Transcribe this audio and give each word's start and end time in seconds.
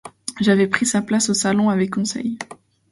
J’avais 0.39 0.65
pris 0.65 0.87
place 1.05 1.29
au 1.29 1.35
salon 1.35 1.69
avec 1.69 1.91
Conseil. 1.91 2.39